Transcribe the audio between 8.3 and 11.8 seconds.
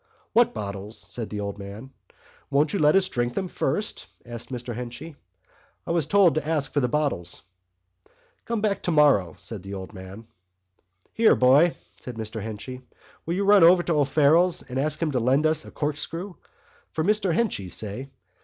"Come back tomorrow," said the old man. "Here, boy!"